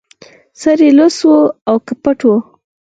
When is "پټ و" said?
2.03-2.33